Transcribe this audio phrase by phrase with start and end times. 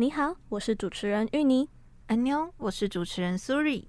[0.00, 1.68] 你好，我是主持人芋泥。
[2.06, 3.88] 安妞，我是主持人苏瑞。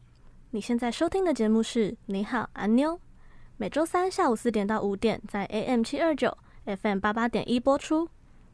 [0.50, 3.00] 你现在收听的节目是你好，安妞。
[3.58, 8.10] 每周三下午四点到五点，在 AM 七二九 FM 八八点一播出。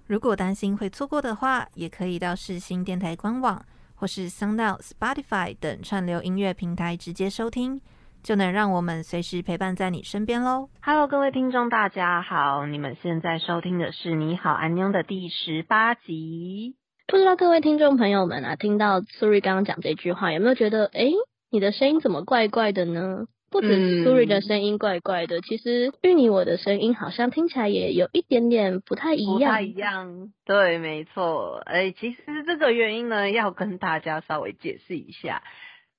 [0.06, 3.64] 如果担心会错过的话，也可以到世新电台官网
[3.96, 7.80] 或是 SoundOut、Spotify 等串流音乐平台直接收听，
[8.22, 10.68] 就能让我们随时陪伴在你身边喽。
[10.82, 16.76] Hello，各位听众，大家好，你们现在收听的是《你好，安妞》的第十八集。
[17.08, 21.14] 不知道各位听众朋友们啊，听到 Suri 刚刚讲这句话，有没有觉得，诶，
[21.52, 23.28] 你的声音怎么怪怪的呢？
[23.52, 29.38] 不止 Suri 的声音怪怪的，嗯、其实芋泥我的声音好像听起来也有一点点不太一样。
[29.38, 31.62] 不太一样，对，没错。
[31.64, 32.18] 哎，其实
[32.48, 35.44] 这个原因呢，要跟大家稍微解释一下。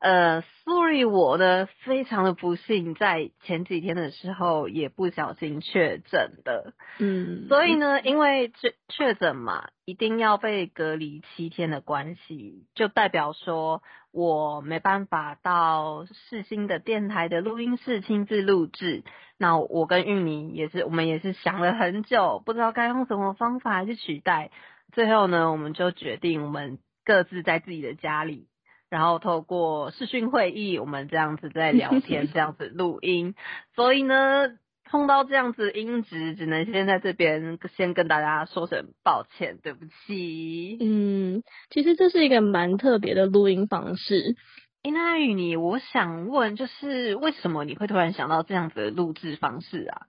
[0.06, 6.74] 呃，sorry，我呢，非常的不幸，在前几天的时候也不小心确诊的。
[7.00, 19.02] 嗯，所以呢，因为确确诊嘛，一定要被隔离七天的关系，就代表说我没办法到世新的电台的录音室亲自录制。
[19.38, 24.52] 那我跟玉米也是，我们也是想了很久，不知道该用什么方法去取代。
[24.92, 28.46] 最后呢，我们就决定，我们各自在自己的家里。
[28.88, 33.34] 然后透过视讯会议，我们这样子在聊天， 这样子录音。
[33.74, 34.48] 所以呢，
[34.84, 40.78] 碰到这样子音质，只能先在这边先跟大家说声抱歉，对不起。
[40.80, 44.36] 嗯，其实这是一个蛮特别的录音方式。
[44.84, 50.02] 那芋泥，我想问，就是为什么你会突然想到这样子的录制方式啊？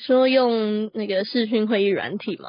[0.00, 2.48] 说用那个视讯会议软体吗？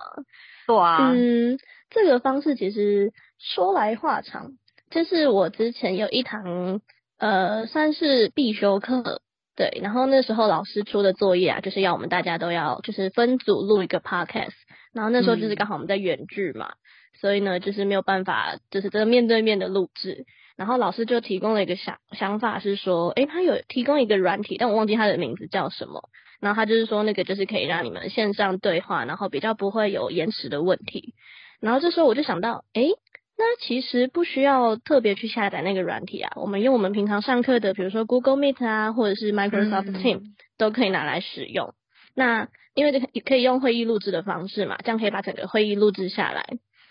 [0.68, 1.12] 对啊。
[1.14, 1.60] 嗯，
[1.90, 4.54] 这个方式其实说来话长。
[4.90, 6.82] 就是我之前有一堂，
[7.20, 9.22] 呃，算是必修课，
[9.56, 14.56] 对，然后那时候老师出的作业啊，就是要我们大家都要就是分组录一个 podcast，
[14.94, 16.76] 然后那时候就是刚好我们在远距嘛，嗯、
[17.22, 26.10] 所以呢就是没有办法，就是这个面对面的录制，然后老师就提供了一个想想法是说，诶，他有提供一个软体，但我忘记他的名字叫什么，
[26.42, 31.14] 然后他就是说那个就是可以让你们线上对话，然后比较不会有延迟的问题，
[31.60, 32.94] 然后这时候我就想到，诶。
[33.42, 41.74] 那其实不需要特别去下载那个软体啊，我们用我们平常上课的，比如说 Google Meet 啊，或者是 Microsoft Team，嗯，都可以拿来使用。
[42.14, 46.46] 那因为这也可以用会议录制的方式嘛，这样可以把整个会议录制下来。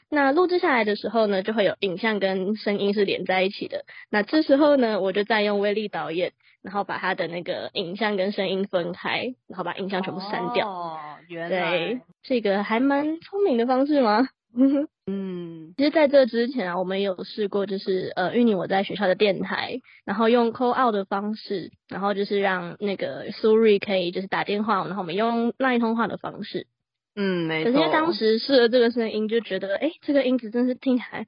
[0.08, 3.84] 那录制下来的时候呢，就会有影像跟声音是连在一起的。
[4.10, 6.32] 那这时候呢，我就再用威力导演，
[6.62, 10.66] 然后把它的那个影像跟声音分开，然后把影像全部删掉。
[10.66, 10.98] 哦，
[11.28, 11.76] 原来。
[11.76, 14.28] 对，这个还蛮聪明的方式吗？
[15.10, 26.66] 嗯，其实在这之前啊，我们有试过，就是呃，芋泥我在学校的电台，然后用 call out 的方式，然后就是让那个 Suri 可以就是打电话，然后我们用 LINE 通话的方式。
[27.16, 27.72] 嗯，没错。
[27.72, 31.26] 可是因为当时试了这个声音，就觉得哎，这个音质真是听起来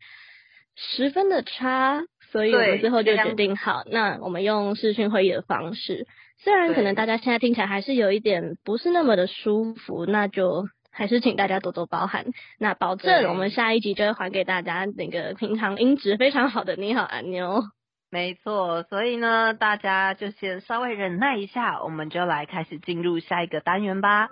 [0.76, 6.06] 十分的差，所以我们最后就决定好，那我们用视讯会议的方式。
[6.36, 10.66] 虽然可能大家现在听起来还是有一点不是那么的舒服，那就。
[11.00, 12.26] 还是请大家多多包涵。
[12.58, 17.62] 那保证我们下一集就会还给大家那个平常音质非常好的你好，阿妞。
[18.10, 24.28] 没错，所以呢，大家就先稍微忍耐一下，我们就来开始进入下一个单元吧。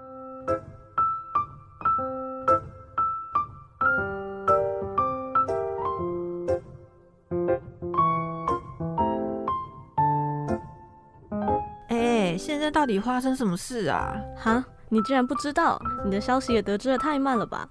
[11.88, 14.14] 哎，现在到底发生什么事啊？
[14.36, 14.62] 哈？
[14.90, 15.78] 你竟然不知道？
[16.04, 17.68] 你的消息也得知的太慢了吧？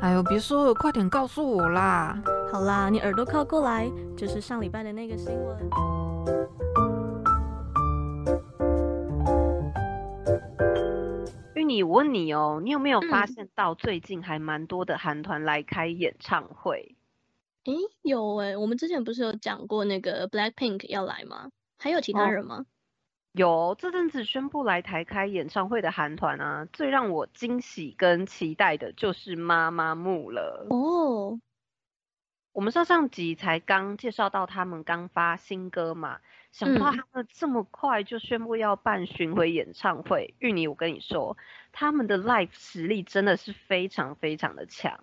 [0.00, 2.20] 哎呦，别说了，快点告诉我啦！
[2.52, 5.70] 好啦，你耳朵靠过来，就是上礼拜的那个新闻。
[11.54, 16.96] 芋泥，我问你哦，你有没有发现到最近还蛮多的韩团来开演唱会？
[17.64, 21.48] 诶、嗯，有诶，我们之前不是有讲过那个 Blackpink 要来吗？
[21.78, 22.56] 还有其他人吗？
[22.58, 22.66] 哦
[23.36, 30.66] 有这阵子宣布来台开演唱会的韩团啊，最让我惊喜跟期待的就是妈妈木了。
[30.70, 31.38] 哦，
[32.52, 40.34] 我们上上集才刚介绍到他们刚发新歌嘛，想不到他们这么快就宣布要办巡回演唱会。
[40.38, 41.36] 芋泥，我跟你说，
[41.72, 44.98] 他们的 live 实力真的是非常非常的强。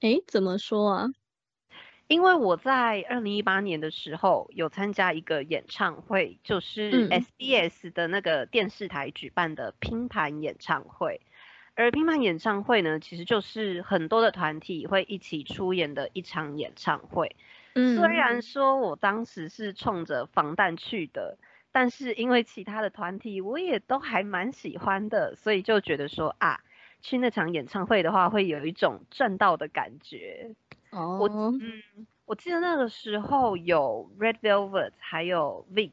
[0.00, 1.08] 诶，怎么说啊？
[2.10, 11.20] 因为我在二零一八年的时候有参加一个演唱会，就是 SBS 的那个电视台举办的拼盘演唱会。
[11.76, 17.36] 而拼盘演唱会呢，其实就是很多的团体会一起出演的一场演唱会。
[17.74, 21.38] 嗯，虽然说我当时是冲着防弹去的，
[21.70, 26.58] 但是因为其他的团体我也都还蛮喜欢的，所以就觉得说啊，
[27.02, 30.56] 去那场演唱会的话，会有一种赚到的感觉。
[30.90, 35.92] 哦、oh.，我嗯，我记得那个时候有 Red Velvet，还有 VIX、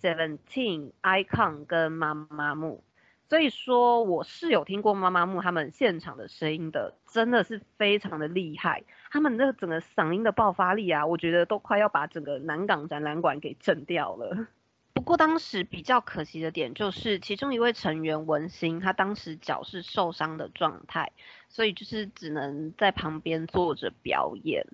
[0.00, 2.82] Seventeen、Icon 跟妈妈木，
[3.28, 14.46] 所以说我是有听过妈妈木他们现场的声音的，真的是非常的厉害，他们那个整个嗓音的爆发力啊，我觉得都快要把整个南港展览馆给震掉了。
[14.94, 21.10] 不过当时比较可惜的点就是，其中一位成员文心，他当时脚是受伤的状态。
[21.48, 24.66] 所以就是只能在旁边坐着表演。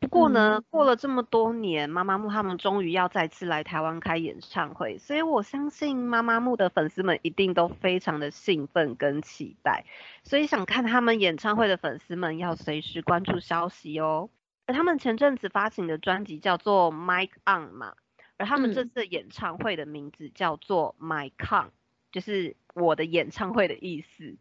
[0.00, 9.84] 不过呢，嗯、过了这么多年，妈妈木他们终于要再次来台湾开演唱会，所以我相信妈妈木的粉丝们一定都非常的兴奋跟期待。
[10.24, 14.28] 所以想看他们演唱会的粉丝们要随时关注消息哦。
[14.66, 17.94] 而他们前阵子发行的专辑叫做 Mic On 嘛，
[18.36, 21.70] 而他们这次演唱会的名字叫做 My Con，
[22.12, 24.36] 就是我的演唱会的意思。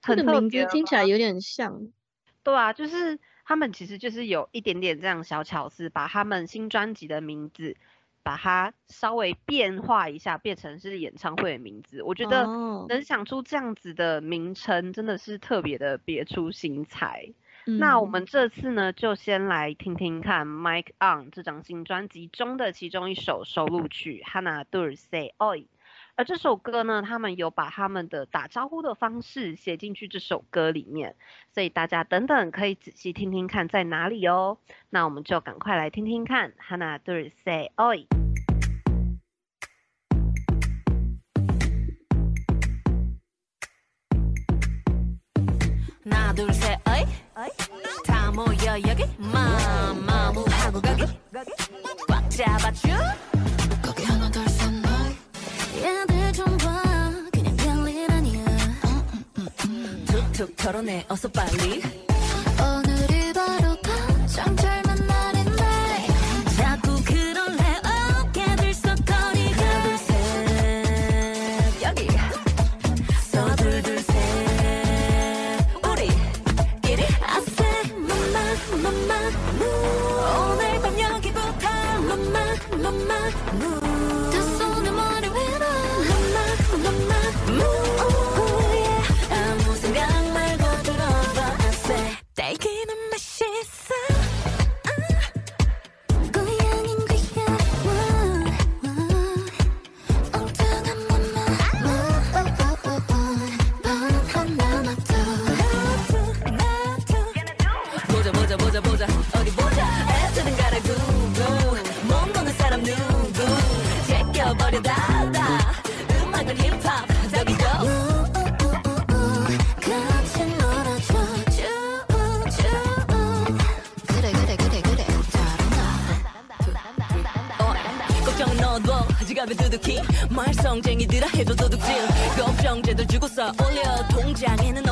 [0.00, 1.88] 这个名字听起来有点像，
[2.44, 7.76] 对啊，就是他们其实就是有一点点这样小巧思，把他们新专辑的名字，
[8.22, 12.02] 把它稍微变化一下，变成是演唱会的名字。
[12.02, 12.44] 我觉得
[12.88, 17.34] 能想出这样子的名称，真的是特别的别出心裁。
[17.66, 17.78] 嗯。
[17.78, 25.58] 那我们这次呢，就先来听听看《Mike On》这张新专辑中的其中一首收录曲《Hana Dur Se Oi》。
[26.16, 31.16] 而这首歌呢，他们有把他们的打招呼的方式写进去这首歌里面，
[31.52, 34.58] 所以大家等等可以仔细听听看在哪里哦。
[34.90, 37.70] 那我们就赶快来听听看，Hana 둘셋
[48.06, 51.04] 다 모여 여기 마마무 하고 가기
[52.06, 52.88] 꽉 잡아줘.
[53.82, 54.72] 거기 하나 둘셋
[55.82, 56.82] 얘들 좀봐
[57.32, 58.44] 그냥 별일 아니야.
[60.06, 61.82] 툭툭 털어내 어서 빨리.
[62.60, 65.03] 오늘이 바로 가장철만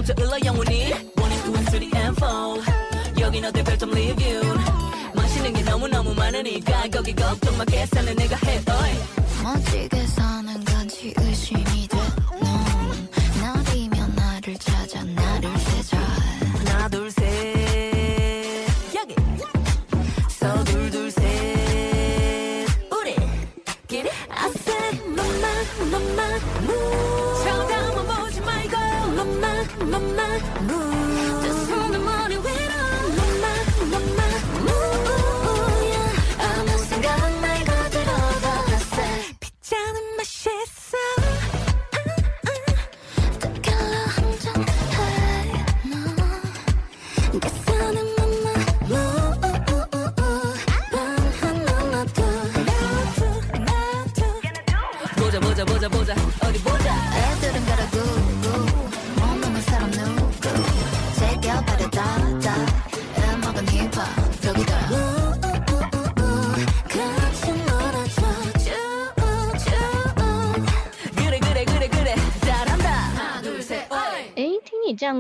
[0.03, 0.89] 넘쳐 흘러 영원히.
[0.89, 4.23] 1, 2, 3, 4 여긴 어때 별점 리뷰.
[5.15, 7.65] 마시는 게 너무너무 많으니까 거기 걱정 마.
[7.65, 9.43] 계산은 내가 해 어이.
[9.43, 9.55] 뭐,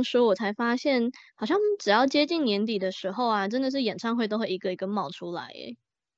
[0.02, 5.76] 样说，我才发现，好像只要接近年底的时候啊，真的是演唱会都会一个一个冒出来耶。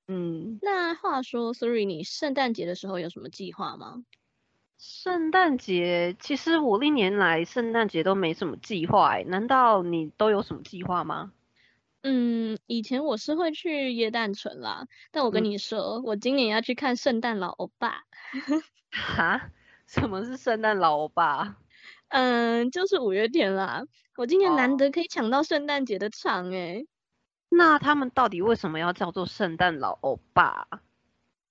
[0.08, 4.04] 嗯，那话说，Suri，你圣诞节的时候有什么计划吗？
[4.78, 11.32] 圣诞节，其实我历年来圣诞节都没什么计划哎，难道你都有什么计划吗？
[12.02, 18.04] 嗯，以前我是会去耶诞城啦，但我跟你说，嗯、我今年要去看圣诞老欧巴。
[18.90, 19.50] 哈？
[19.86, 21.56] 什么是圣诞老欧巴？
[22.14, 23.82] 嗯，就是五月天啦。
[24.16, 26.86] 我今年难得可以抢到圣诞节的场诶、哦。
[27.48, 30.68] 那他们到底为什么要叫做圣诞老欧巴？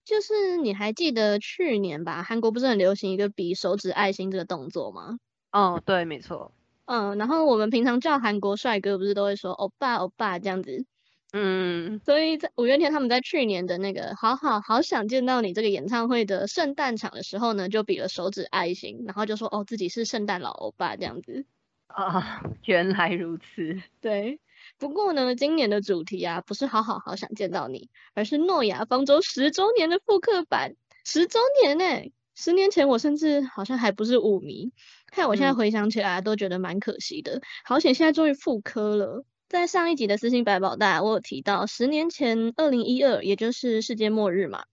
[0.05, 2.23] 就是你还记得去年吧？
[2.23, 5.17] 韩国不是很流行一个比手指爱心这个动作吗？
[5.51, 6.53] 哦，对，没错。
[6.85, 10.85] 嗯，然后我们平常叫韩国帅哥，不是都会说欧巴欧巴这样子。
[11.35, 21.45] 嗯，所以在五月天他们在去年的那个好好好想见到你这个演唱会的圣诞场的时候呢，就比了手指爱心，然后就说哦自己是圣诞老欧巴这样子。
[21.87, 23.81] 啊， 原来如此。
[23.99, 24.39] 对，
[24.77, 30.75] 不过呢，今年的主题啊不是好好好想见到你，而是诺亚方舟十周年的复刻版。
[31.03, 34.71] 十周年呢、欸，十年前我甚至好像还不是舞迷，
[35.07, 37.37] 看我现在回想起来都觉得蛮可惜的。
[37.37, 39.25] 嗯、好险现在终于复刻了。
[39.49, 44.63] 在上一集的私信百宝袋，我有提到十年前，二零一二，也就是世界末日嘛。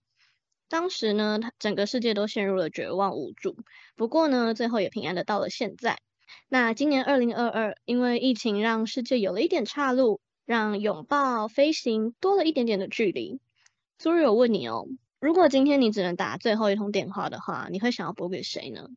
[0.69, 3.57] 当时呢，整个世界都陷入了绝望无助。
[3.95, 5.99] 不过呢，最后也平安的到了现在。
[6.49, 13.39] 那今年二零二二，因为疫情让世界有了一点岔路，让拥抱、飞行多了一点点的距离。
[13.99, 14.87] 苏瑞，我问你哦，
[15.19, 18.89] 如果今天你只能打最后一通电话的话，你会想要拨给谁呢？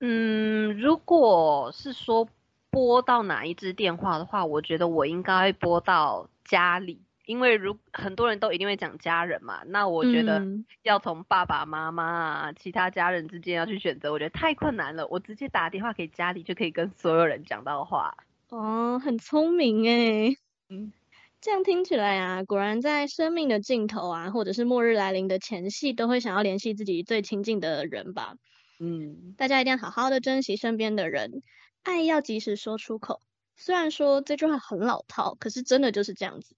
[0.00, 2.28] 嗯，如果是说。
[2.72, 10.42] 拨到哪一支电话的话，我觉得我应该会拨到家里，因为如很多人都一定会讲家人嘛，那我觉得
[10.82, 15.06] 要从爸爸妈妈啊，其他家人之间要去选择，我觉得太困难了。
[15.08, 18.16] 我直接打电话给家里，就可以跟所有人讲到话。
[18.48, 20.38] 哦，很聪明诶。
[20.70, 20.94] 嗯，
[21.42, 28.36] 这样听起来啊，果然在生命的尽头啊，或者是末日来临的前夕，都会想要联系自己最亲近的人吧。
[28.80, 31.42] 嗯，大家一定要好好的珍惜身边的人。
[31.82, 33.20] 爱要及时说出口，
[33.56, 36.54] 虽然说这句话很老套，可是真的就是这样子。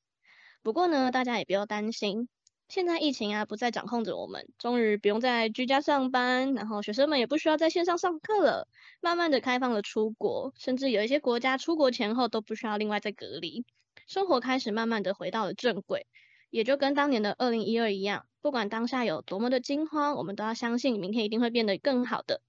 [0.62, 2.28] 不过呢，大家也不要担心，
[2.68, 8.68] 现在疫情啊不再掌控着我们，终于不用再居家上班，然后学生们也不需要在线上上课了，
[9.00, 13.64] 慢慢的开放了出国，甚至有一些国家出国前后都不需要另外再隔离，
[14.06, 16.06] 生活开始慢慢的回到了正轨，
[16.50, 22.42] 也就跟当年的二零一二一样，不管当下有多么的惊慌，我们都要相信明天一定会变得更好的。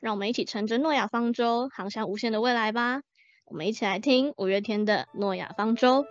[0.00, 3.02] 让我们一起乘着诺亚方舟，航向无限的未来吧！
[3.46, 6.04] 我们一起来听五月天的《诺亚方舟》。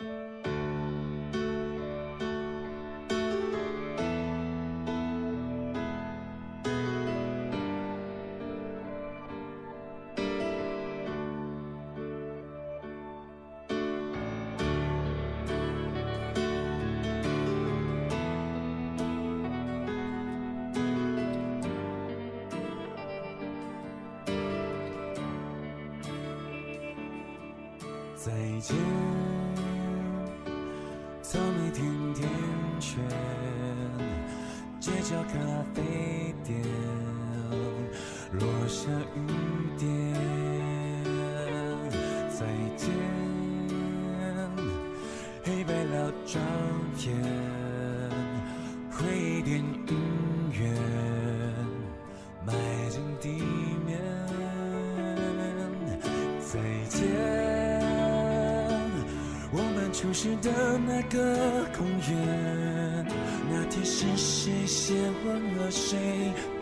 [63.49, 64.95] 那天是谁先
[65.25, 65.97] 吻了谁，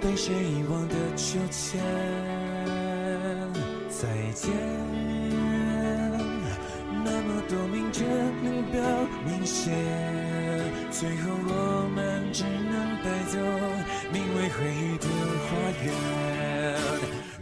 [0.01, 1.81] 被谁遗忘的秋千。
[3.89, 4.51] 再见，
[7.03, 8.03] 那么多明确
[8.43, 8.81] 目标
[9.25, 9.73] 明显，
[10.91, 12.73] 最后我们只能
[13.03, 13.37] 带走
[14.11, 15.07] 名为回忆的
[15.45, 15.49] 花
[15.83, 15.85] 园。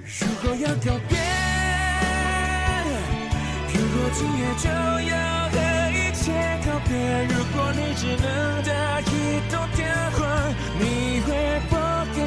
[0.05, 1.11] 如果要告别，
[3.73, 4.67] 如果今夜就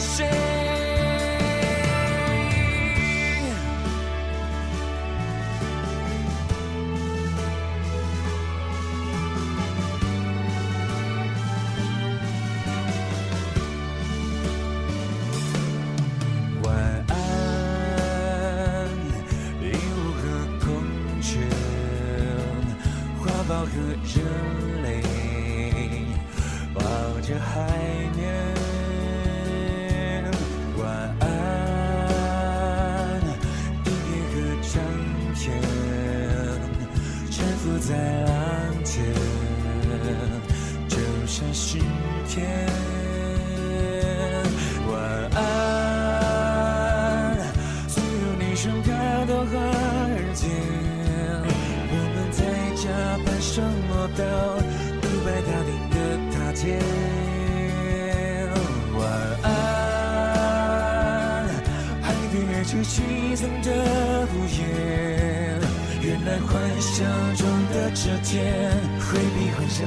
[0.06, 0.35] 拨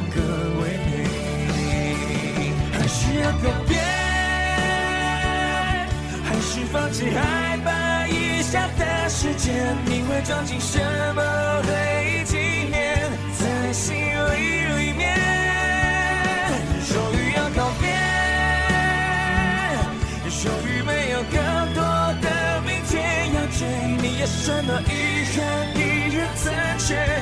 [0.05, 0.17] 比幻想更
[0.61, 1.03] 为美，
[2.73, 3.77] 还需要告别。
[6.23, 10.79] 还是放弃害怕一下的时间，你会装进什
[11.15, 11.21] 么
[11.63, 11.69] 回
[12.05, 12.37] 忆纪
[12.69, 15.17] 念在心里面？
[16.87, 17.89] 终于要告别，
[20.29, 21.83] 终于没有更多
[22.21, 23.67] 的明天要追，
[24.01, 25.37] 你也什么遗憾
[25.75, 25.77] 一
[26.09, 27.18] 日残缺，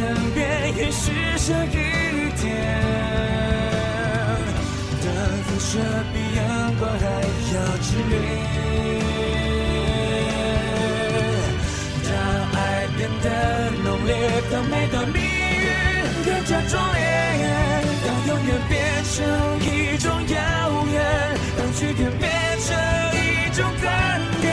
[0.00, 0.40] 手天边
[0.78, 2.48] 也许下雨点，
[5.04, 5.06] 当
[5.44, 5.78] 辐射
[6.10, 6.40] 比阳
[6.78, 7.04] 光还
[7.52, 8.14] 要剧烈，
[12.02, 12.10] 当
[12.58, 12.58] 爱
[12.96, 13.26] 变得
[13.84, 14.10] 浓烈，
[14.50, 15.68] 当每段命运
[16.24, 16.98] 更加壮烈，
[18.06, 19.12] 当永远变成
[19.60, 20.38] 一种遥
[20.94, 20.96] 远，
[21.58, 22.68] 当句点变成
[23.12, 23.86] 一种断
[24.40, 24.48] 点，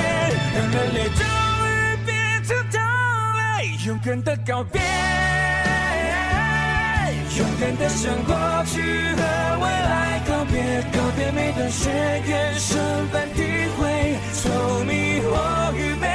[0.54, 1.24] 当热泪终
[1.70, 1.72] 于
[2.06, 2.76] 变成痛
[3.38, 4.82] 泪，勇敢的告别。
[7.60, 8.36] 勇敢的向过
[8.68, 10.62] 去和未来告别，
[10.94, 11.90] 告别每段血
[12.28, 13.42] 缘，身份体
[13.80, 16.08] 会，从迷惑愚昧，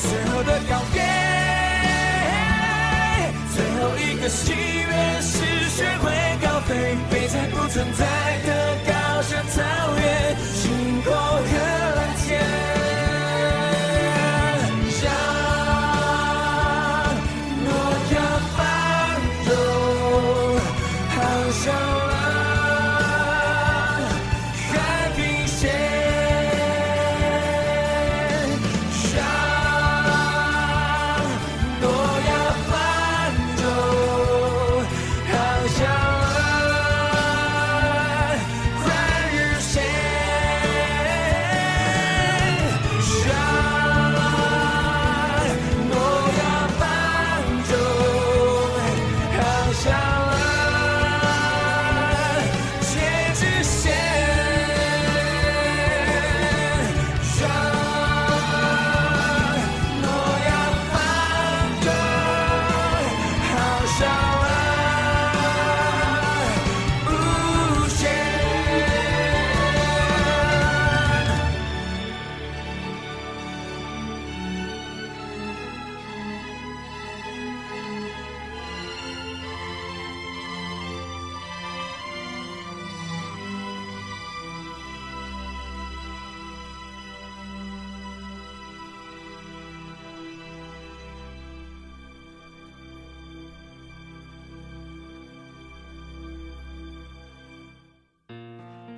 [0.00, 1.00] 最后的告别，
[3.54, 5.38] 最后一个心愿是
[5.70, 6.10] 学会
[6.44, 8.04] 高飞，飞在不存在
[8.44, 8.61] 的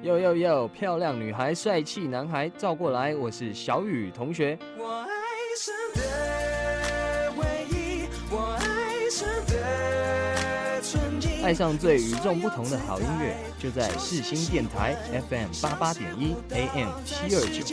[0.04, 0.68] 呦呦呦！
[0.68, 3.14] 漂亮女孩，帅气男孩，照过来！
[3.14, 4.58] 我是小雨同学。
[4.76, 5.08] 我爱
[5.56, 14.94] 上的唯一，我爱上的，爱上最与众不同的好音乐，就在四星电台
[15.30, 17.64] FM 八八点一 AM 七二九。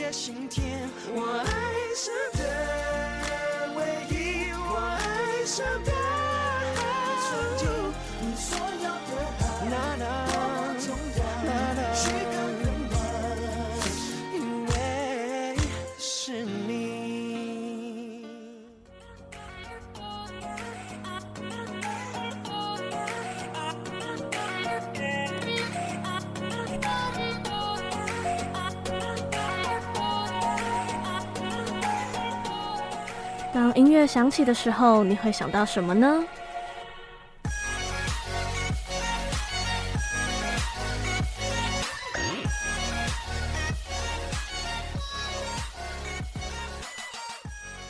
[34.02, 36.26] 乐响起的时候，你会想到什么呢？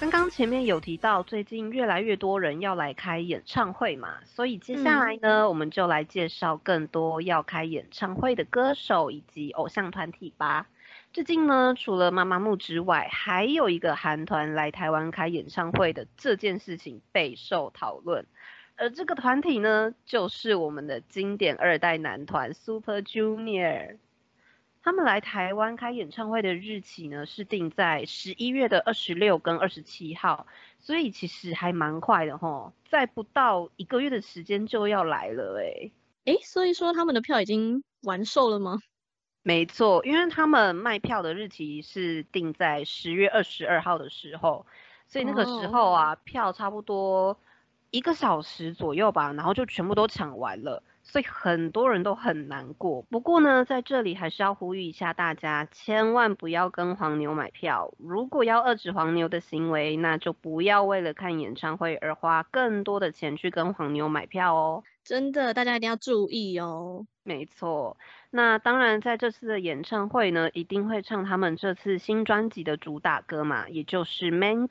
[0.02, 10.68] 刚刚前面有提到，最近越来越多人要来开演唱会嘛，所以接下来呢，嗯、我们就来介绍更多要开演唱会的歌手以及偶像团体吧。
[11.14, 18.26] 最近呢，除了妈妈木之外，还有一个韩团来台湾开演唱会的这件事情备受讨论。
[18.78, 23.98] 而这个团体呢，就是我们的经典二代男团 Super Junior。
[24.82, 30.48] 他们来台湾开演唱会的日期呢，是定在十一月的二十六跟二十七号，
[30.80, 35.92] 所以其实还蛮快的吼，在不到一个月的时间就要来了诶。
[36.24, 38.80] 诶，所以说他们的票已经完售了吗？
[39.44, 44.66] 没错，因为他们卖票的日期是定在十月二十二号的时候，
[45.08, 47.40] 所以那个时候啊，票差不多
[47.90, 50.84] 一个小时左右吧，然后就全部都抢完了。
[51.04, 53.02] 所以很多人都很难过。
[53.10, 57.94] 不过呢，在这里还是要呼吁一下大家，千万不要跟黄牛买票。
[57.98, 64.84] 如果要遏制黄牛的行为，那就不要为了看演唱会而花更多的钱去跟黄牛买票哦。
[65.04, 67.08] 真的，大家一定要注意哦。
[67.24, 67.98] 没错。
[68.30, 74.68] 那当然，在这次的演唱会呢，一定会唱他们这次新专辑的主打歌嘛，也就是《Mango》。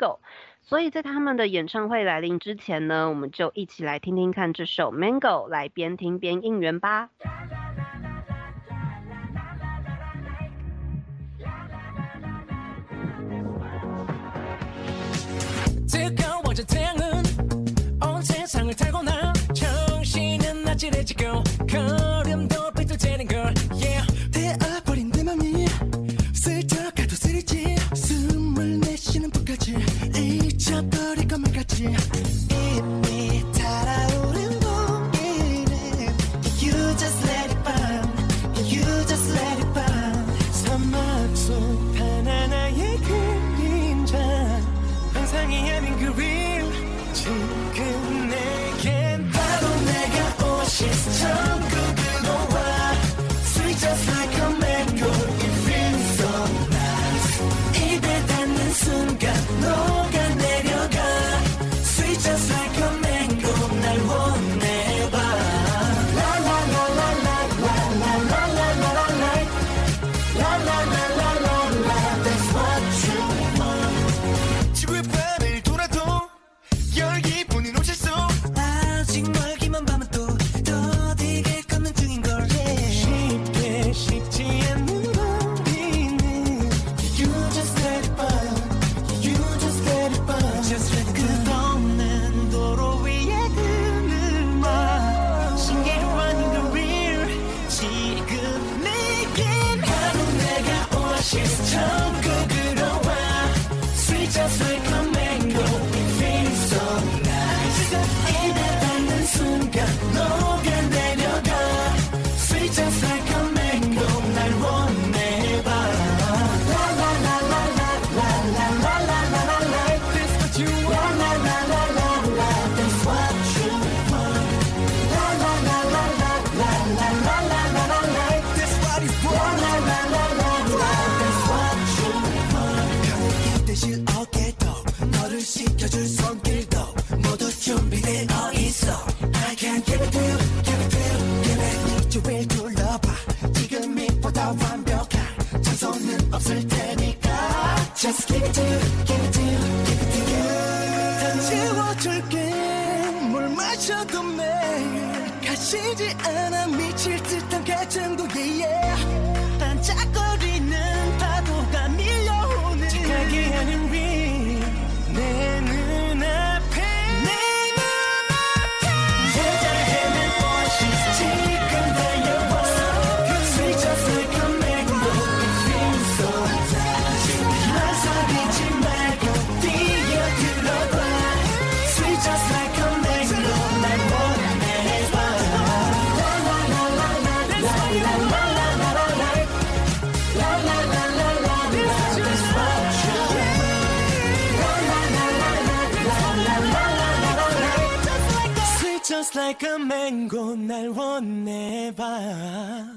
[0.70, 7.09] 所以在他们的演唱会来临之前呢，我们就一起来听听看这首《Mango》，来边听边应援吧。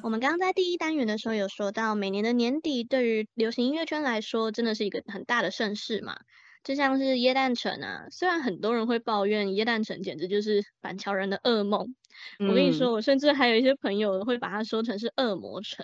[0.03, 6.15] 我们刚刚在第一单元的时候有说到，每年的年底对于流行音乐圈来说，真的是一个很大的盛事嘛。
[6.63, 11.95] 就像是耶诞城啊，虽然很多人会抱怨耶诞城简直就是板桥人的噩梦，
[12.39, 15.83] 嗯、我跟你说，我甚至还有一些朋友会把它说成是恶魔城。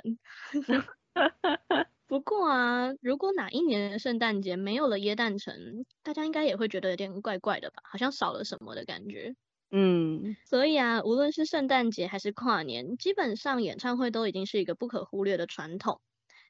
[2.08, 9.36] 不过啊，如果哪一年的圣诞节没有了耶诞城，大家应该也会觉得有点怪怪的吧，好像少了什么的感觉。
[9.72, 16.02] 嗯，所以啊，无论是圣诞节还是跨年，基本上演唱会都已经是一个不可忽略的传统。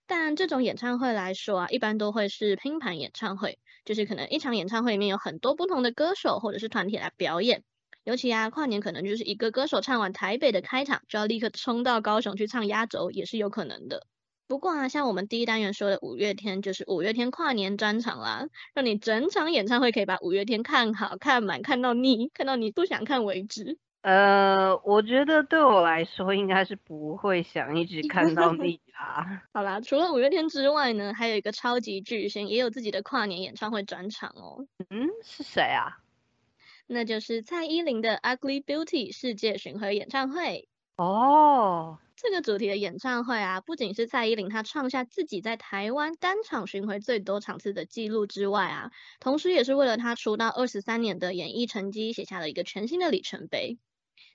[0.07, 7.63] 但这种演唱会来说啊，一般都会是拼盘演唱会，就是可能一场演唱会里面有很多不同的歌手或者是团体来表演。
[8.05, 14.07] 尤其啊，跨年可能就是一个歌手唱完台北的开场，就要立刻冲到高雄去唱压轴，也是有可能的。
[14.49, 23.77] 不过啊，像我们第一单元说的五月天，就是五月天跨年专场啦，让你整场演唱会可以把五月天看好看满，看到腻，看到你不想看为止。
[24.01, 29.43] 呃，我觉得对我来说，应该是不会想一直看到腻 啦。
[29.53, 34.65] 好啦，除了五月天之外呢，还有一个超级巨星，也有自己的跨年演唱会专场哦。
[34.89, 35.99] 嗯，是谁啊？
[36.87, 40.67] 那就是蔡依林的《Ugly Beauty》世界巡回演唱会。
[40.95, 41.99] 哦。
[42.21, 53.79] 这个主题的演唱会啊，不仅是蔡依林她创下自己在台湾单场巡回最多场次的记录之外啊，同时也是为了她出道二十三年的演艺成绩写下了一个全新的里程碑。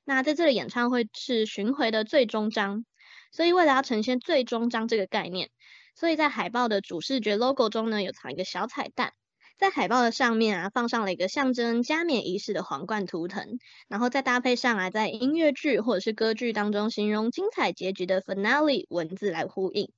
[0.03, 2.87] 那在这个演唱会是巡回的最终章，
[3.31, 5.51] 所以为了要呈现最终章这个概念，
[5.95, 9.13] 所以在海报的主视觉 logo 中呢，有藏一个小彩蛋。
[9.57, 19.91] 在海报的上面啊，放上了一个象征加冕仪式的皇冠图腾，然后再搭配上啊，在音乐剧或者是歌剧当中形容精彩结局的 finale 文字来呼应。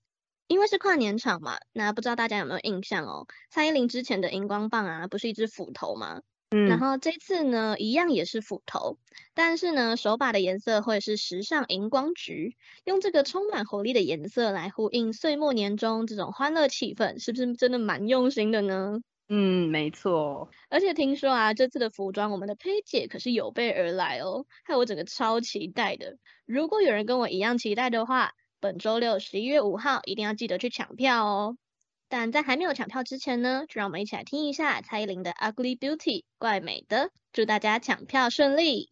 [0.48, 3.26] 因为是跨年场嘛，那不知道大家有没有印象哦？
[3.50, 6.20] 蔡依林之前的荧光棒啊，不是一只斧头吗？
[6.50, 8.98] 嗯，然后这次呢，一样也是斧头，
[9.34, 19.00] 但是呢，手把的颜色会是时尚荧光橘，用这个充满活力的颜色来呼应岁末年终这种欢乐气氛，是不是真的蛮用心的呢？
[19.28, 20.48] 嗯，没错。
[20.68, 26.16] 而且听说啊，这次的服装我们的佩姐可是有备而来哦，害我整个超期待的。
[26.44, 31.56] 如果有人跟我一样期待的话，本周六十一月五号一定要记得去抢票哦。
[32.08, 38.90] 但在还没有抢票之前呢，就让我们一起来听一下蔡依林的《Ugly Beauty》怪美的，祝大家抢票顺利。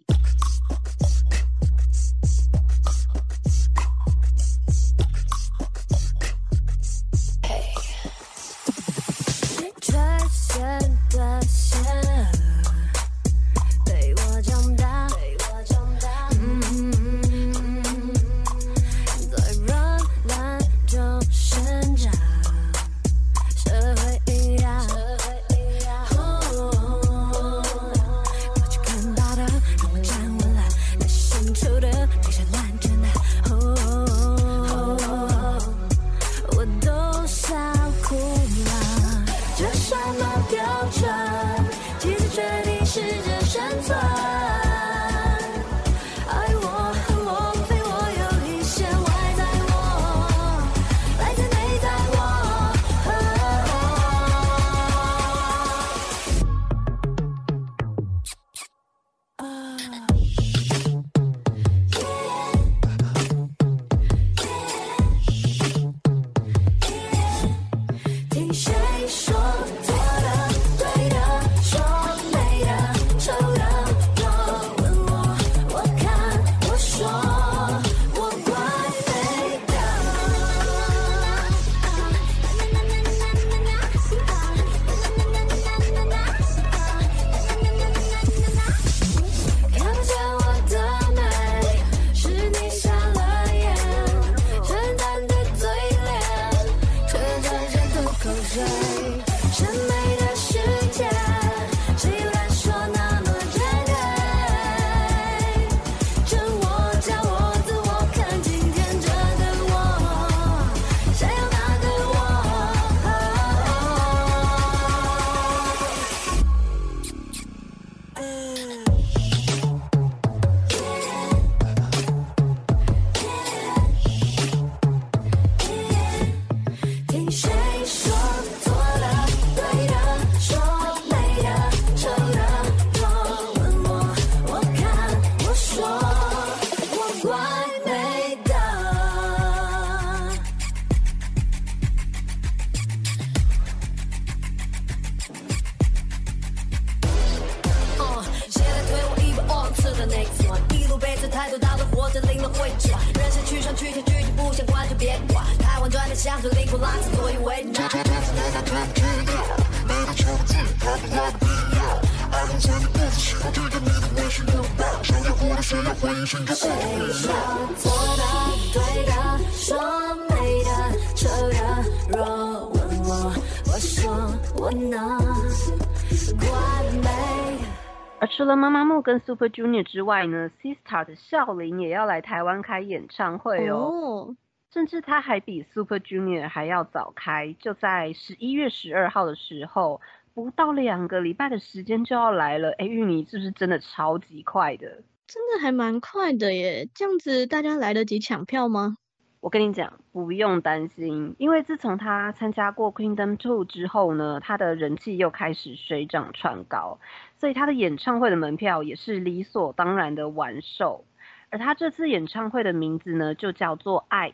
[178.20, 184.36] 而除了妈妈木跟 Super Junior 之外呢，Sistar 的孝琳也要来台湾开演唱会哦，oh.
[184.72, 190.00] 甚至他还比 Super Junior 还要早开，就在十一月十二号的时候，
[190.34, 192.70] 不到两个礼拜的时间就要来了。
[192.78, 195.02] 哎，芋泥是不是真的超级快的？
[195.26, 198.98] 真的还蛮快的耶，这样子大家来得及抢票吗？
[199.44, 206.98] 我跟你讲，不用担心，因为自从他参加过 Queendom Two 之后呢，他的人气又开始水涨船高，
[207.36, 211.04] 所以他的演唱会的门票也是理所当然的完售。
[211.50, 214.32] 而他这次演唱会的名字呢，就叫做 Ice，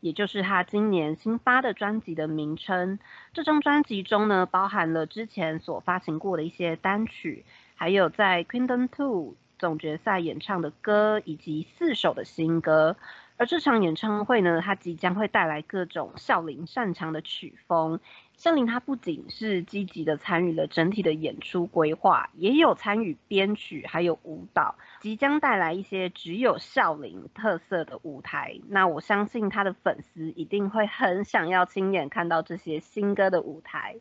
[0.00, 2.98] 也就是他今年新发的专辑的名称。
[3.32, 7.44] 这张专辑中呢，包含了之前所发行过的一些单曲，
[7.76, 12.96] 还有在 Queendom Two 总决赛演唱的歌，以及四首的新歌。
[13.38, 18.00] 而这场演唱会呢，它即将会带来各种孝琳擅长的曲风。
[18.36, 28.58] 孝琳她不仅是积极的参与了整体的演出规划，也有参与编曲，还有舞蹈，即将带来一些只有孝琳特色的舞台。
[28.66, 33.94] 那我相信她的粉丝一定会很想要亲眼看到这些新歌的舞台。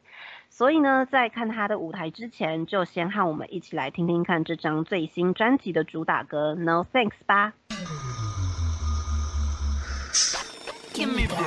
[0.50, 7.54] 所以呢，在看她的舞台之前，就先和我们一起来听听看这张最新专辑的主打歌《No Thanks》吧。
[10.94, 11.38] Give me that.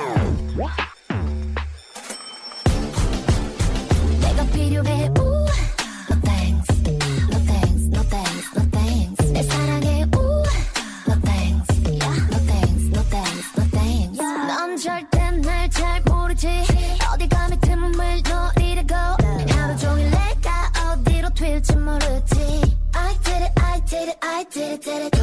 [4.21, 5.09] 내가 필요해.
[5.19, 5.45] Ooh.
[6.09, 6.67] No thanks.
[7.29, 7.83] No thanks.
[7.91, 8.47] No thanks.
[8.55, 9.31] No thanks.
[9.33, 10.05] 내 사랑해.
[10.15, 10.43] Ooh.
[11.05, 11.67] No thanks.
[11.83, 12.15] Yeah.
[12.31, 12.83] No thanks.
[12.95, 13.47] No thanks.
[13.57, 14.19] No thanks.
[14.21, 14.47] Yeah.
[14.47, 16.47] 넌 절대 날 잘 모르지.
[17.13, 18.95] 어디 감히 틈을 노리려고.
[19.51, 22.77] 하루 종일 내가 어디로 튈지 모르지.
[22.93, 23.51] I did it.
[23.59, 24.17] I did it.
[24.21, 24.81] I did it.
[24.81, 25.20] Did it.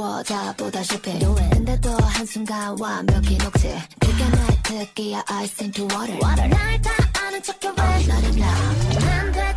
[0.00, 3.68] 어려워 다 보다시피 근데 또 한순간 완벽히 녹지.
[3.98, 6.90] 그게 내 특기야 I sink to water, 날다
[7.22, 7.84] 아는 척해 왜?
[7.84, 9.56] oh, 나를 나안돼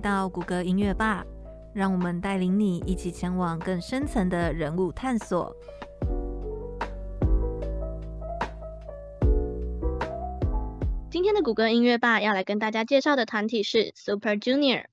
[0.00, 1.24] 到谷歌音乐吧，
[1.74, 5.54] 让我们带领你一起前往更深层的人物探索。
[11.10, 14.84] 今天的谷歌音乐吧要来跟大家介绍的团体是 Super Junior。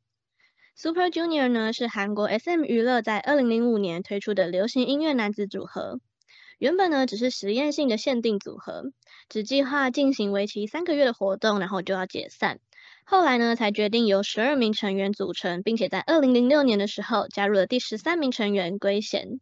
[0.75, 5.99] Super Junior 呢是韩国 SM 娱乐在二零零五年推出的流行音乐男子组合。
[6.59, 8.91] 原本呢只是实验性的限定组合，
[9.29, 12.59] 只计划进行为期三个月的活动，然后就要解散。
[13.09, 19.39] 后来呢才决定由十二名成员组成，并且在二零零六年的时候加入了第十三名成员圭贤。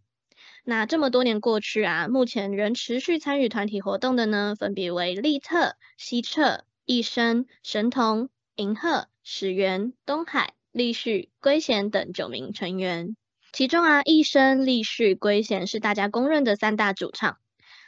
[0.64, 10.54] 那这么多年过去啊，目前仍持续参与团体活动的呢，分别为利特、希澈、艺生、神童、银赫、始源、东海。
[10.72, 13.16] 立旭、圭贤等九名成员，
[13.54, 17.38] 其中啊，艺生、立旭、圭贤是大家公认的三大主唱。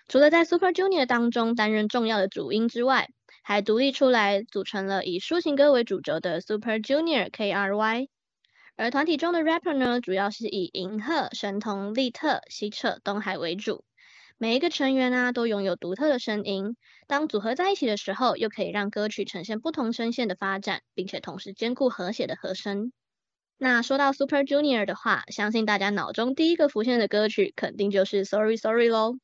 [0.08, 3.10] 除了在 Super Junior 当中担任重要的主音之外，
[3.48, 8.10] 还独立出来组成了以抒情歌为主轴的 Super Junior KRY。
[8.76, 13.86] 而团体中的 rapper 呢，主要是以银赫、神童、利特、希澈、东海为主。
[14.38, 16.76] 每一个成员啊，都拥有独特的声音。
[17.08, 22.92] 当组合在一起的时候，又可以让歌曲呈现不同声线的发展，并且同时兼顾和谐的和声。
[23.58, 29.16] 那说到 Super Junior 的话，相信大家脑中第一个浮现的歌曲，肯定就是 Sorry Sorry 喽。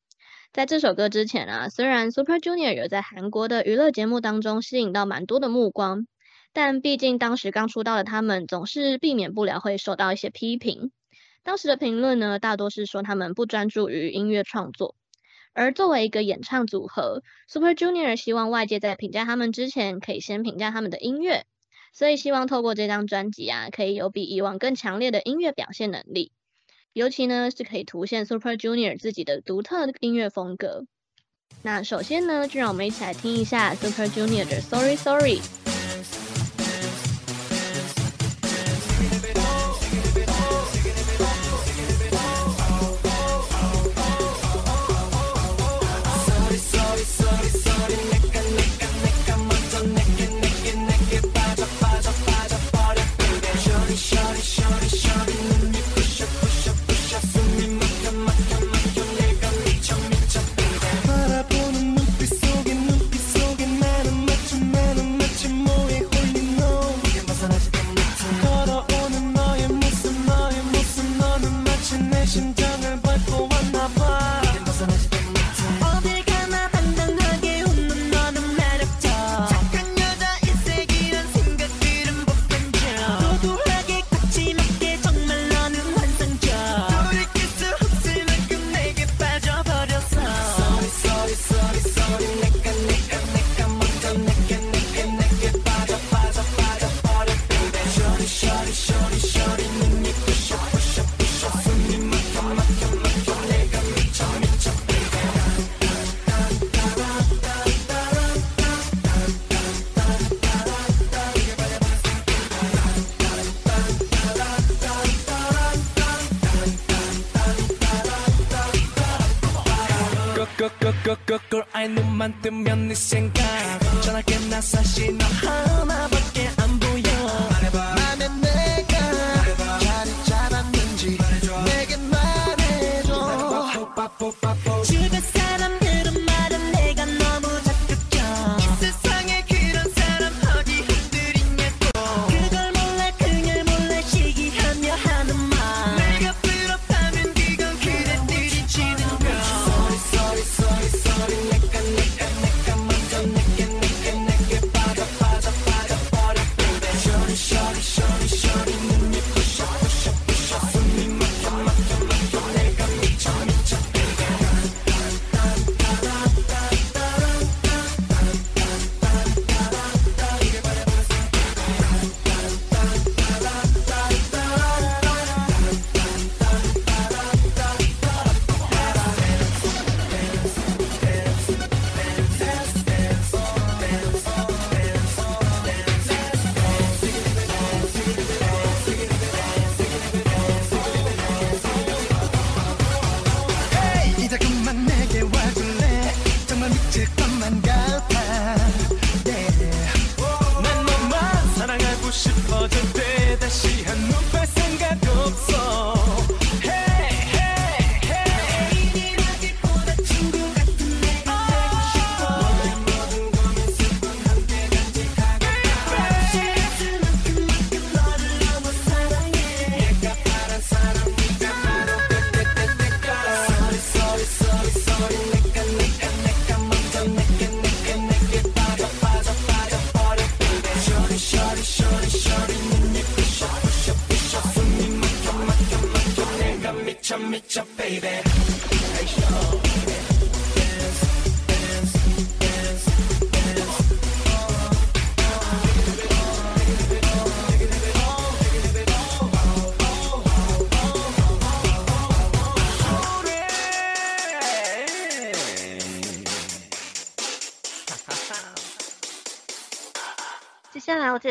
[0.53, 6.05] 在这首歌之前啊，虽然 Super Junior 有在韩国的娱乐节目当中吸引到蛮多的目光，
[6.53, 10.91] 但毕竟当时刚出道的他们，总是避免不了会受到一些批评。
[11.41, 14.93] 当时的评论呢，大多是说他们不专注于音乐创作。
[15.53, 21.45] 而作为一个演唱组合，Super Junior 希望外界在评价他们之前，可以先评价他们的音乐，
[21.93, 26.31] 所以希望透过这张专辑啊，可以有比以往更强烈的音乐表现能力，
[26.93, 30.85] 尤其呢是可以凸显 super junior 自己的独特的音乐风格，
[31.63, 35.39] 那首先呢就让我们一起来听一下 super junior 的 sorry sorry。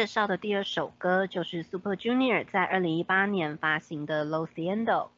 [0.03, 4.85] 介绍的第二首歌就是 Super Junior 在二零一八年发行的《Losiendo》。《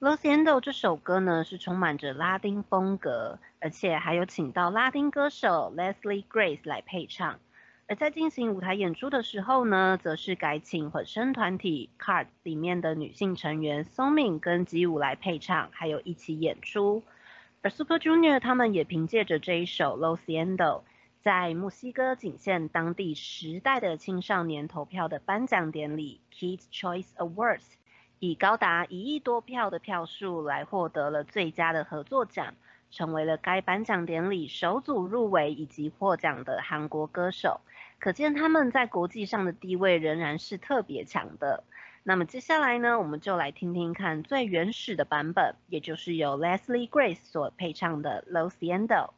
[0.00, 7.38] Losiendo》这首歌呢是充满着拉丁风格，而且还有请到拉丁歌手 Leslie Grace 来配唱。
[7.86, 17.02] 而在进行舞台演出的时候呢，则是改请混声团体 Card 里面的女性成员 Somin 跟吉舞来配唱，还有一起演出。
[17.62, 20.56] 而 Super Junior 他们也凭借着这一首《Losiendo》。
[21.20, 27.64] 在墨西哥仅限当地时代的青少年投票的颁奖典礼 Kids Choice Awards，
[28.20, 32.54] 以高达一亿多票的票数来获得了最佳的合作奖，
[32.90, 37.60] 成为了该颁奖典礼首组入围以及获奖的韩国歌手。
[37.98, 41.64] 可见他们在国际上的地位仍然是特别强的。
[42.04, 49.10] 那么接下来呢，我们就来听听看最原始的版本，也就是由 Leslie Grace 所配唱的《Lo Siento》。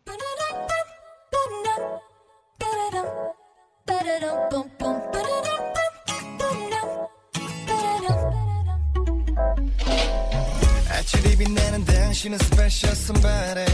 [11.21, 13.67] 아침이 빛나는 당신은 special somebody.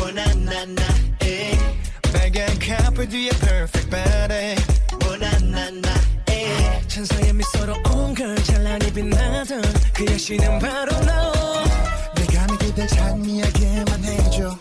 [0.00, 1.52] 원한나 나에?
[2.12, 4.56] 빨간 카페 뒤에 perfect body.
[5.04, 6.80] 원한나 나에?
[6.88, 11.32] 천사의 미소로 온걸 찬란히 빛나던 그 여신은 바로 너.
[12.14, 14.58] 내가 네 그댈 찬미하게만 해줘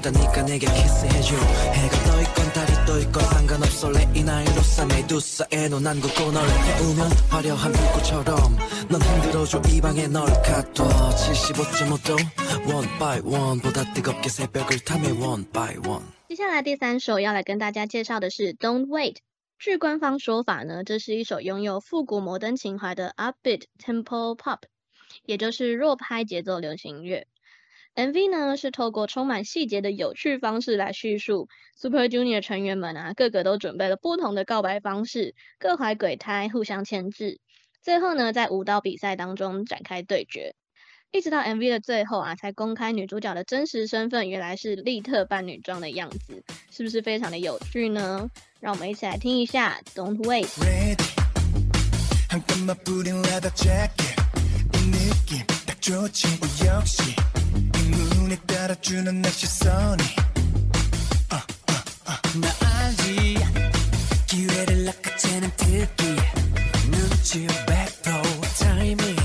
[0.00, 5.68] 있다니까 내게 키스해줘 해가 떠 있건 달이 떠 있건 상관없어 레이 나이로 쌈에 두 사에
[5.68, 8.56] 넌 안고 널 태우면 화려한 불꽃처럼
[8.88, 12.16] 넌 흔들어줘 이 방에 널 가둬 75.5도
[12.72, 19.16] one by one 보다 뜨겁게 새벽을 탐해 one by one 接下来第三首要来跟大家介绍的是 Don't Wait。
[19.58, 24.58] 据官方说法呢，这是一首拥有复古摩登情怀的 Upbeat Tempo Pop，
[25.24, 27.26] 也就是弱拍节奏流行乐。
[27.93, 37.41] MV 呢是透过充满细节的有趣方式来叙述，Super Junior 成员们啊，个个都准备了不同的告白方式，各怀鬼胎，互相牵制，
[37.83, 40.55] 最后呢在舞蹈比赛当中展开对决。
[41.11, 48.29] 一直到 MV 的最后啊，才公开女主角的真实身份，原来是利特扮女装的样子，是不是非常的有趣呢？
[48.61, 50.47] 让我们一起来听一下《Don't Wait》。
[58.31, 60.03] 네 따라주는 내 시선이.
[61.33, 62.39] uh, uh, uh.
[62.39, 63.35] 나 알지.
[64.25, 66.15] 기회를 낚아채는 특기.
[66.89, 69.17] 눈치 100% 타이밍.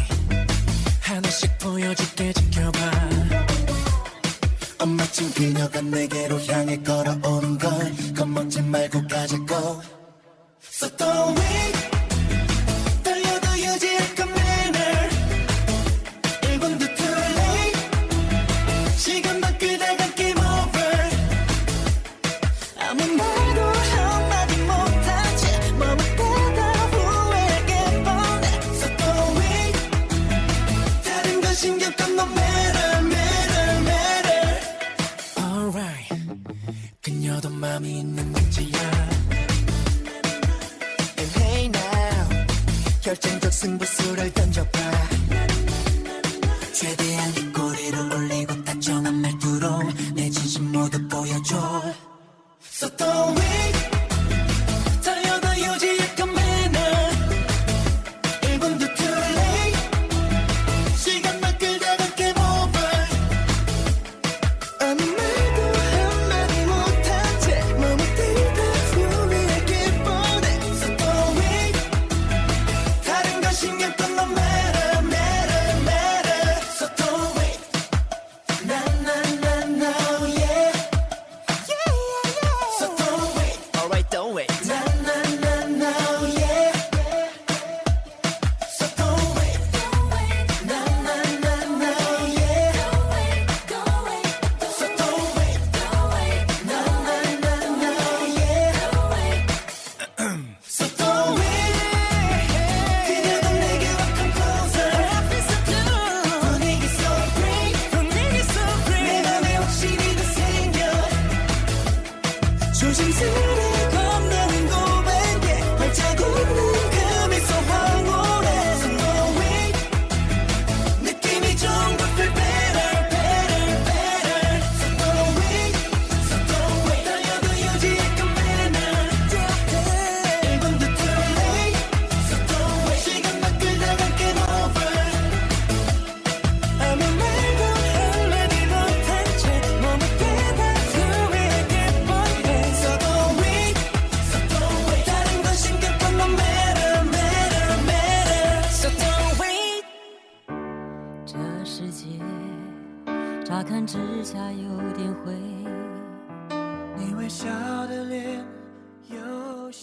[1.02, 2.80] 하나씩 보여줄게 지켜봐.
[4.80, 9.82] 엄마친 그녀가 내게로 향해 걸어오는 걸 겁먹지 말고 가질 거.
[10.68, 11.95] So don't wait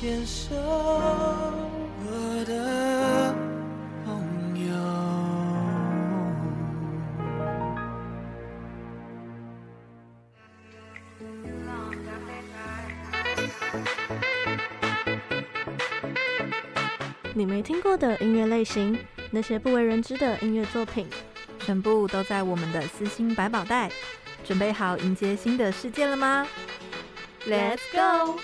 [0.00, 3.34] 牵手，我的
[4.02, 4.16] 朋
[4.66, 4.72] 友。
[17.34, 18.98] 你没听过的音乐类型，
[19.30, 21.06] 那些不为人知的音乐作品，
[21.58, 23.90] 全部都在我们的私心百宝袋。
[24.44, 26.46] 准备好迎接新的世界了吗
[27.46, 28.40] ？Let's go！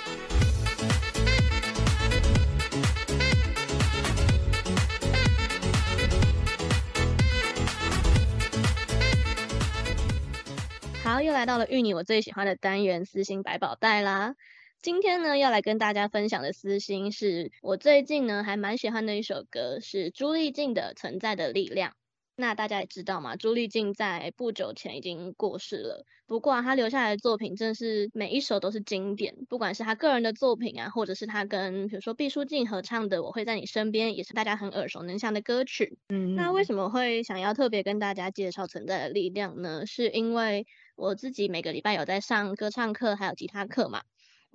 [11.07, 14.35] 好，又来到了玉妮我最喜欢的单元私心百宝袋啦。
[14.83, 21.91] 今天呢，要来跟大家分享的私心是我最近呢还蛮喜欢的一首歌，是朱丽静的《存在的力量》。
[22.35, 26.05] 那大家也知道嘛，朱丽静在不久前已经过世了。
[26.27, 35.99] 不过啊，她留下来的作品真是每一首都是经典，不管是她个人的作品啊，或者是她跟比如说毕书尽合唱的《我会在你身边》，也是大家很耳熟能详的歌曲。
[36.09, 39.87] 嗯，那为什么会想要特别跟大家介绍《存在的力量》呢？
[39.87, 44.03] 是因为我自己每个礼拜有在上歌唱课，还有吉他课嘛。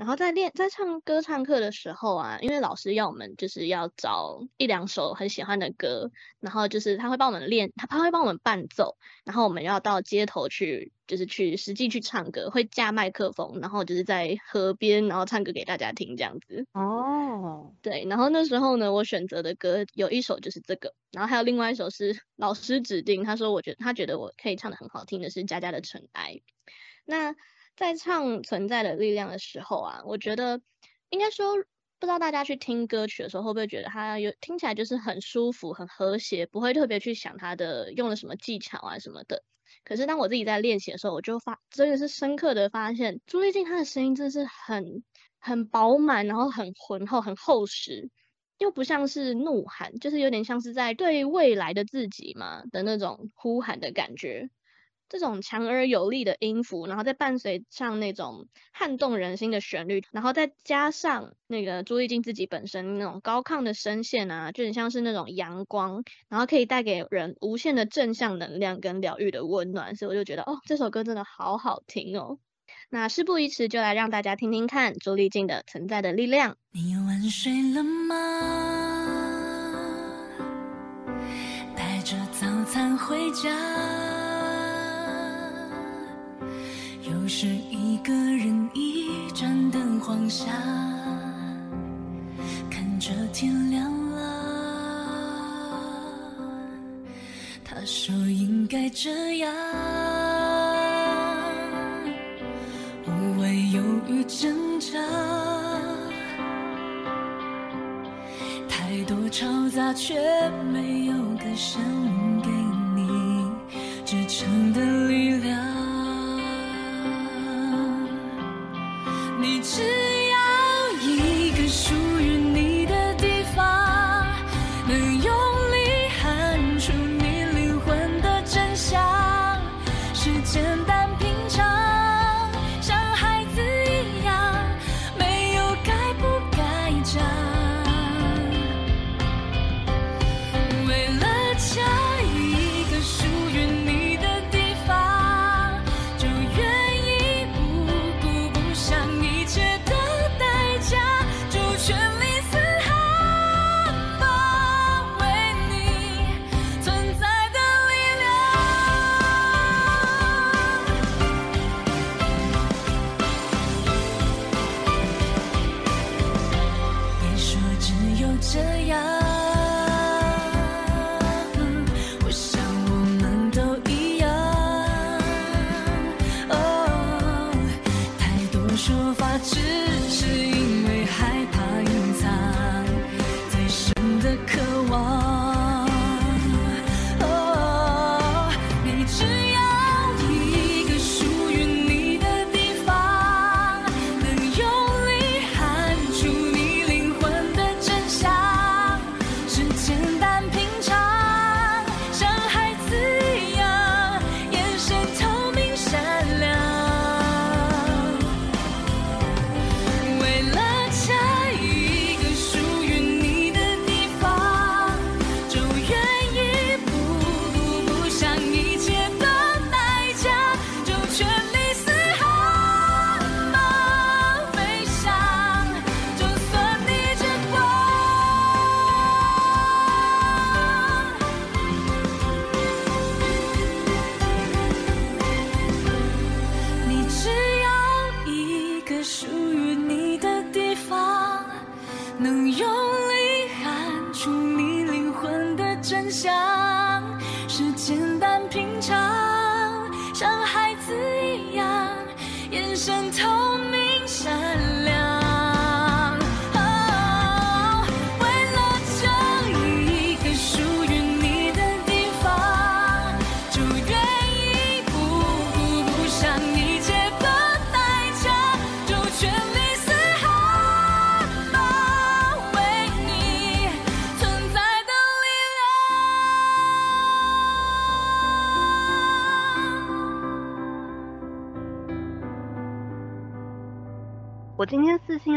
[0.02, 16.66] 然后在练在唱歌唱课的时候啊，因为老师要我们就是要找一两首很喜欢的歌，然后就是他会帮我们练，他他会帮我们伴奏，然后我们要到街头去，就是去实际去唱歌，会架麦克风，然后就是在河边，然后唱歌给大家听这样子。
[16.74, 26.34] 哦，对，然后那时候呢，我选择的歌有一首就是这个，然后还有另外一首是老师指定，他说我觉得他觉得我可以唱的很好听的是佳佳的《尘埃》，
[27.06, 27.36] 那。
[27.82, 30.62] 在唱《存在的力量》的时候啊，我觉得
[31.10, 31.56] 应该说，
[31.98, 39.44] 不知道大家去听歌曲的时候会不会觉得它有听起来就是很舒服、很和谐，不会特别去想它的用了什么技巧啊什么的。
[39.84, 45.04] 可是当我自己在练习的时候，我就发真的是深刻的发现，朱丽静她的声音真的是很
[45.40, 48.12] 很饱满，然后很浑厚、很厚实，
[48.60, 54.52] 又不像是怒喊，就是有点像是在对未来的自己嘛的那种呼喊的感觉。
[55.12, 72.40] 这种强而有力的音符，然后再伴随上那种撼动人心的旋律，然后再加上那个朱丽静自己本身那种高亢的声线啊，就很像是那种阳光，然后可以带给人无限的正向能量跟疗愈的温暖，所以我就觉得哦，这首歌真的好好听哦。
[72.90, 76.54] 那事不宜迟，就来让大家听听看朱丽静的《存在的力量》。
[76.72, 78.16] 你晚睡了吗？
[81.76, 84.01] 带着早餐回家。
[87.34, 90.52] 是一个人一盏灯晃下，
[92.70, 94.20] 看着天亮了。
[97.64, 99.50] 他说应该这样，
[103.08, 105.00] 无谓犹豫挣扎，
[108.68, 110.20] 太多嘈杂却
[110.74, 111.82] 没有歌声
[112.44, 112.50] 给
[112.94, 113.08] 你
[114.06, 115.81] 支撑的力量。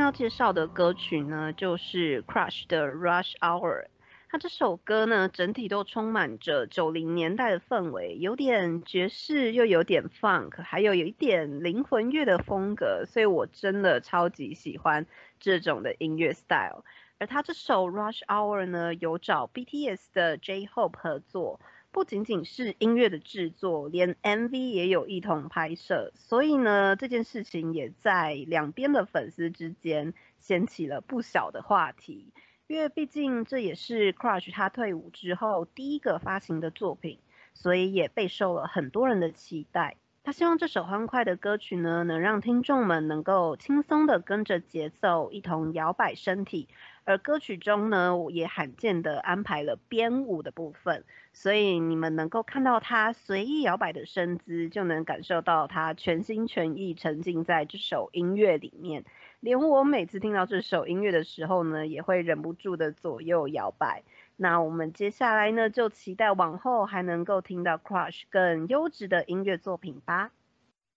[0.04, 3.86] 要介绍的歌曲呢，就是 Crush 的 Rush Hour。
[4.28, 15.06] 它这首歌呢，整体都充满着九零年代的氛围，有点爵士，又有点 funk，还有有一点灵魂乐的风格，所以我真的超级喜欢
[15.40, 16.84] 这种的音乐 style。
[17.18, 21.60] 而他这首 Rush Hour 呢，有找 BTS 的 J-Hope 合作。
[21.94, 32.32] 不仅仅是音乐的制作，连 MV 也有一同拍摄，所以呢，这件事情也在两边的粉丝之间掀起了不小的话题。
[32.66, 37.20] 因为毕竟这也是 Crush 他退伍之后第一个发行的作品，
[37.54, 39.94] 所以也备受了很多人的期待。
[40.26, 46.66] 他希望这首欢快的歌曲呢，能让听众们能够轻松的跟着节奏一同摇摆身体。
[47.04, 51.04] 而歌曲中呢，我也罕见的安排了编舞的部分，
[51.34, 59.04] 所以你们能够看到他随意摇摆的身姿，就能感受到他全心全意沉浸在这首音乐里面。
[59.40, 64.02] 连我每次听到这首音乐的时候呢，也会忍不住的左右摇摆。
[64.36, 70.32] 那我们接下来呢，就期待往后还能够听到 Crush 更优质的音乐作品吧。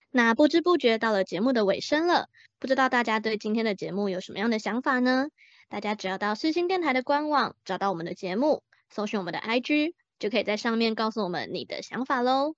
[0.09, 2.29] 那不知不觉到了节目的尾声了，
[2.59, 5.27] 不知道大家对今天的节目有什么样的想法呢？
[5.69, 12.55] 大家只要到世新电台的官网找到我们的节目，搜寻我们的 IG，就可以在上面告诉我们你的想法喽。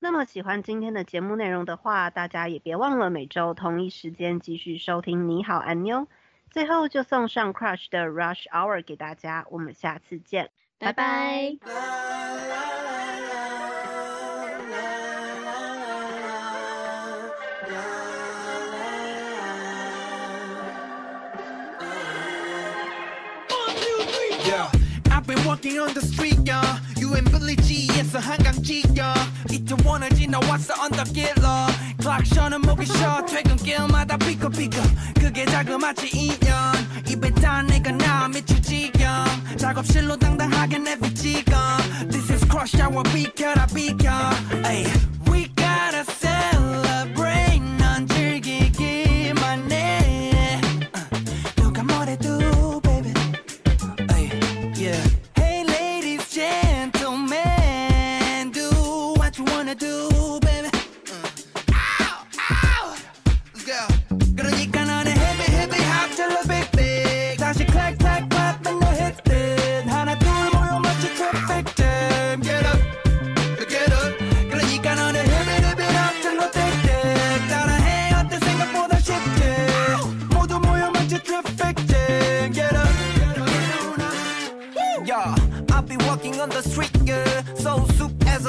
[0.00, 5.28] 那么喜欢今天的节目内容的话，大家也别忘了每周同一时间继续收听。
[5.28, 6.08] 你好，安妞。
[6.50, 11.56] 最后就送上 Crush 的 Rush Hour 给大家，我们下次见，拜拜。
[27.00, 29.14] 유엔블리지에서 한강지역
[29.50, 31.66] 이태원을 지나왔어 언더길러
[31.98, 34.82] 클락션은 목이 쉬어 퇴근길마다 삐걱삐걱
[35.14, 36.74] 그게 자그마치 인연
[37.08, 39.24] 입에 다 내가 나 미칠 지경
[39.56, 41.58] 작업실로 당당하게 내비지경
[42.10, 44.10] This is crush hour 비켜라 비켜
[44.66, 44.86] 에이